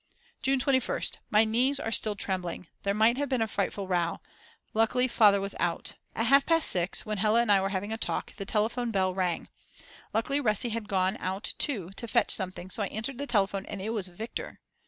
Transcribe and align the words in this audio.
June 0.41 0.57
21st. 0.59 1.17
My 1.29 1.43
knees 1.43 1.79
are 1.79 1.91
still 1.91 2.15
trembling; 2.15 2.67
there 2.81 2.95
might 2.95 3.17
have 3.17 3.29
been 3.29 3.43
a 3.43 3.45
frightful 3.45 3.87
row; 3.87 4.19
luckily 4.73 5.07
Father 5.07 5.39
was 5.39 5.53
out. 5.59 5.93
At 6.15 6.25
half 6.25 6.43
past 6.47 6.71
6, 6.71 7.05
when 7.05 7.19
Hella 7.19 7.39
and 7.39 7.51
I 7.51 7.61
were 7.61 7.69
having 7.69 7.93
a 7.93 7.99
talk, 7.99 8.33
the 8.37 8.45
telephone 8.47 8.89
bell 8.89 9.13
rang. 9.13 9.47
Luckily 10.11 10.41
Resi 10.41 10.71
had 10.71 10.89
gone 10.89 11.17
out 11.19 11.53
too 11.59 11.91
to 11.97 12.07
fetch 12.07 12.31
something 12.31 12.71
so 12.71 12.81
I 12.81 12.87
answered 12.87 13.19
the 13.19 13.27
telephone, 13.27 13.67
and 13.67 13.79
it 13.79 13.91
was 13.93 14.07
Viktor! 14.07 14.59